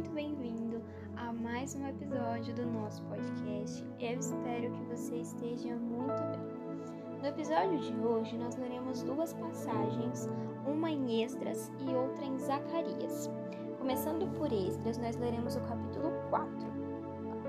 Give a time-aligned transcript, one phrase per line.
[0.00, 0.80] muito bem-vindo
[1.14, 3.84] a mais um episódio do nosso podcast.
[3.98, 7.18] Eu espero que você esteja muito bem.
[7.20, 10.26] No episódio de hoje, nós leremos duas passagens,
[10.66, 13.28] uma em Esdras e outra em Zacarias.
[13.78, 16.48] Começando por Esdras, nós leremos o capítulo 4.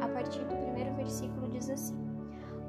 [0.01, 1.95] A partir do primeiro versículo diz assim: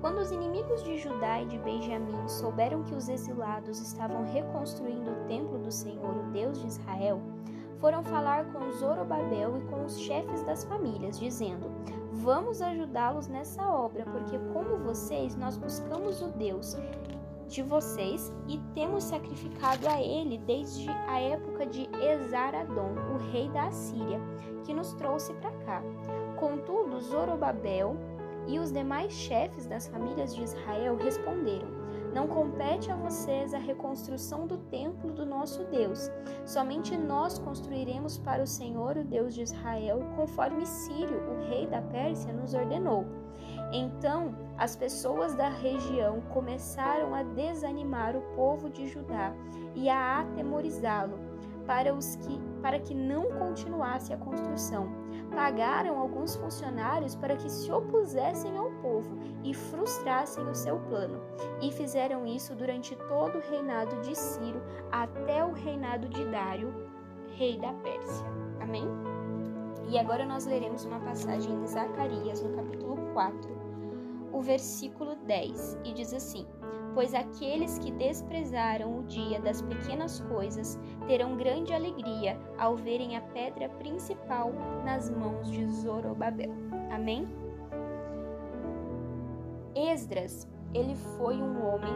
[0.00, 5.24] Quando os inimigos de Judá e de Benjamim souberam que os exilados estavam reconstruindo o
[5.26, 7.20] templo do Senhor, o Deus de Israel,
[7.82, 11.68] foram falar com Zorobabel e com os chefes das famílias, dizendo:
[12.12, 16.76] Vamos ajudá-los nessa obra, porque, como vocês, nós buscamos o Deus
[17.48, 23.64] de vocês e temos sacrificado a ele desde a época de Esaradom, o rei da
[23.64, 24.20] Assíria,
[24.64, 25.82] que nos trouxe para cá.
[26.36, 27.96] Contudo, Zorobabel
[28.46, 31.81] e os demais chefes das famílias de Israel responderam:
[32.14, 36.10] não compete a vocês a reconstrução do templo do nosso Deus.
[36.44, 41.80] Somente nós construiremos para o Senhor, o Deus de Israel, conforme Sírio, o rei da
[41.80, 43.06] Pérsia, nos ordenou.
[43.72, 49.34] Então as pessoas da região começaram a desanimar o povo de Judá
[49.74, 51.18] e a atemorizá-lo
[51.66, 55.01] para, os que, para que não continuasse a construção.
[55.34, 61.20] Pagaram alguns funcionários para que se opusessem ao povo e frustrassem o seu plano.
[61.60, 66.72] E fizeram isso durante todo o reinado de Ciro até o reinado de Dário,
[67.36, 68.26] rei da Pérsia.
[68.60, 68.86] Amém?
[69.88, 73.50] E agora nós leremos uma passagem em Zacarias, no capítulo 4,
[74.32, 76.46] o versículo 10, e diz assim:
[76.94, 83.20] Pois aqueles que desprezaram o dia das pequenas coisas terão grande alegria ao verem a
[83.20, 84.52] pedra principal
[84.84, 86.52] nas mãos de Zorobabel.
[86.90, 87.26] Amém?
[89.74, 91.94] Esdras, ele foi um homem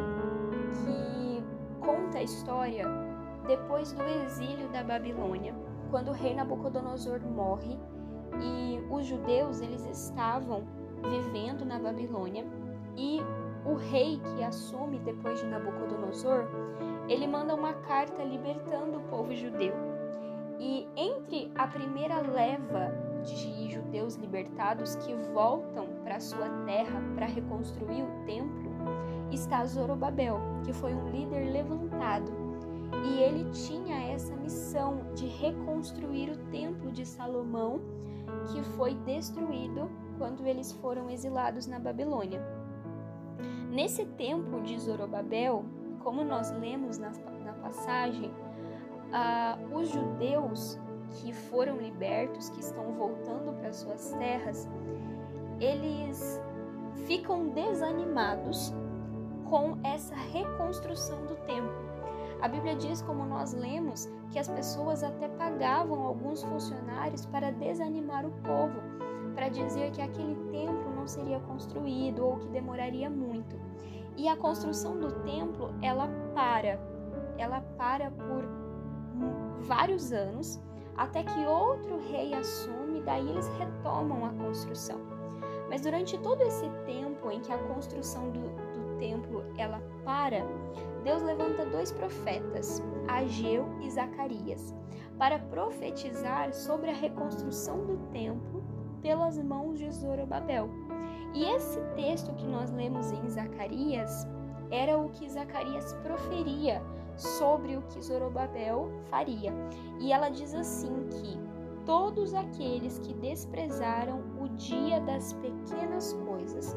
[0.72, 1.44] que
[1.84, 2.84] conta a história
[3.47, 5.55] depois do exílio da Babilônia,
[5.91, 7.78] quando o rei Nabucodonosor morre
[8.41, 10.64] e os judeus eles estavam
[11.03, 12.44] vivendo na Babilônia
[12.97, 13.20] e
[13.66, 16.47] o rei que assume depois de Nabucodonosor,
[17.09, 19.75] ele manda uma carta libertando o povo judeu.
[20.59, 28.03] E entre a primeira leva de judeus libertados que voltam para sua terra para reconstruir
[28.03, 28.71] o templo,
[29.31, 32.32] está Zorobabel, que foi um líder levantado.
[33.05, 37.81] E ele tinha essa missão de reconstruir o templo de Salomão,
[38.53, 42.41] que foi destruído quando eles foram exilados na Babilônia.
[43.70, 45.64] Nesse tempo de Zorobabel,
[46.02, 47.10] como nós lemos na,
[47.44, 48.30] na passagem,
[49.10, 50.78] uh, os judeus
[51.10, 54.69] que foram libertos, que estão voltando para suas terras,
[55.60, 56.41] eles
[57.06, 58.72] ficam desanimados
[59.44, 61.86] com essa reconstrução do templo.
[62.41, 68.26] A Bíblia diz, como nós lemos, que as pessoas até pagavam alguns funcionários para desanimar
[68.26, 68.80] o povo,
[69.36, 73.54] para dizer que aquele templo não seria construído ou que demoraria muito.
[74.16, 76.80] E a construção do templo, ela para.
[77.36, 78.44] Ela para por
[79.60, 80.58] vários anos
[80.96, 84.98] até que outro rei assume, daí eles retomam a construção.
[85.69, 90.46] Mas durante todo esse tempo em que a construção do, do templo ela para,
[91.04, 94.75] Deus levanta dois profetas, Ageu e Zacarias,
[95.19, 98.56] para profetizar sobre a reconstrução do templo
[99.02, 100.68] pelas mãos de Zorobabel.
[101.34, 104.26] E esse texto que nós lemos em Zacarias
[104.70, 106.82] era o que Zacarias proferia
[107.16, 109.52] sobre o que Zorobabel faria.
[110.00, 111.38] E ela diz assim que
[111.84, 116.76] todos aqueles que desprezaram o dia das pequenas coisas.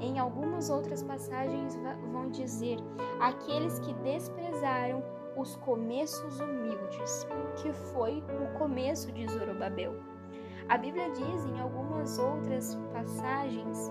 [0.00, 1.78] Em algumas outras passagens
[2.12, 2.78] vão dizer
[3.20, 5.02] aqueles que desprezaram
[5.36, 7.26] os começos humildes,
[7.62, 9.94] que foi o começo de Zorobabel.
[10.70, 13.90] A Bíblia diz em algumas outras passagens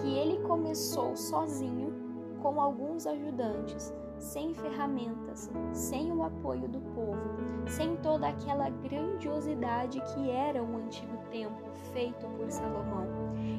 [0.00, 1.92] que ele começou sozinho
[2.40, 7.20] com alguns ajudantes, sem ferramentas, sem o apoio do povo,
[7.66, 13.06] sem toda aquela grandiosidade que era o antigo templo feito por Salomão.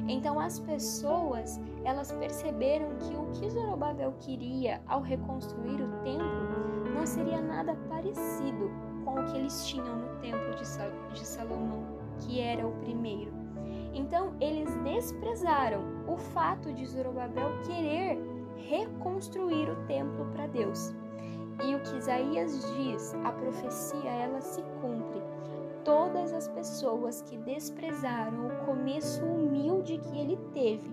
[0.08, 7.06] Então as pessoas, elas perceberam que o que Zorobabel queria ao reconstruir o templo não
[7.06, 8.68] seria nada parecido
[9.04, 11.84] com o que eles tinham no templo de Salomão,
[12.20, 13.32] que era o primeiro.
[13.92, 18.18] Então eles desprezaram o fato de Zorobabel querer
[18.56, 20.94] reconstruir o templo para Deus.
[21.64, 25.22] E o que Isaías diz, a profecia ela se cumpre.
[25.84, 30.90] Todas as pessoas que desprezaram o começo humilde que ele teve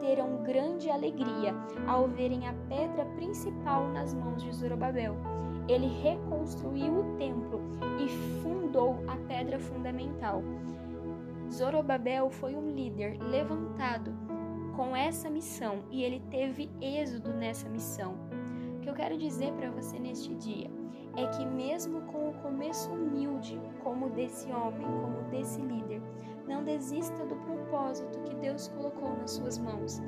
[0.00, 1.54] terão grande alegria
[1.86, 5.16] ao verem a pedra principal nas mãos de Zorobabel.
[5.68, 7.60] Ele reconstruiu o templo
[8.02, 8.08] e
[8.42, 10.42] fundou a pedra fundamental.
[11.50, 14.12] Zorobabel foi um líder levantado
[14.74, 18.14] com essa missão e ele teve êxodo nessa missão.
[18.76, 20.70] O que eu quero dizer para você neste dia
[21.16, 23.60] é que, mesmo com o começo humilde,
[24.00, 26.00] como desse homem, como desse líder,
[26.48, 30.00] não desista do propósito que Deus colocou nas suas mãos.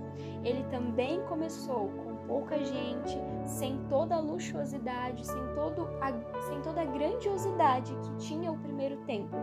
[0.43, 6.11] Ele também começou com pouca gente, sem toda a luxuosidade, sem, todo a,
[6.49, 9.39] sem toda a grandiosidade que tinha o primeiro templo,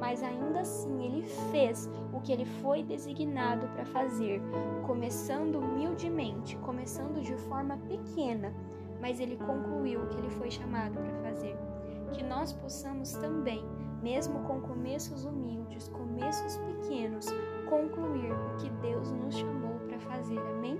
[0.00, 1.22] mas ainda assim ele
[1.52, 4.42] fez o que ele foi designado para fazer,
[4.84, 8.52] começando humildemente, começando de forma pequena,
[9.00, 11.56] mas ele concluiu o que ele foi chamado para fazer.
[12.12, 13.64] Que nós possamos também,
[14.02, 17.26] mesmo com começos humildes, começos pequenos,
[17.68, 20.38] concluir o que Deus nos chamou para fazer.
[20.38, 20.78] Amém?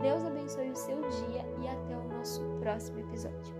[0.00, 3.59] Deus abençoe o seu dia e até o nosso próximo episódio.